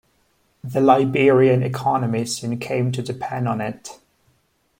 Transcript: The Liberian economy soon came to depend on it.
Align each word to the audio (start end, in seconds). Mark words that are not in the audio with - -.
The 0.63 0.81
Liberian 0.81 1.61
economy 1.61 2.25
soon 2.25 2.57
came 2.57 2.91
to 2.93 3.03
depend 3.03 3.47
on 3.47 3.61
it. 3.61 3.99